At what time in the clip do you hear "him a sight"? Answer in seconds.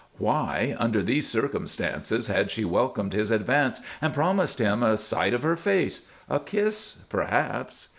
4.57-5.35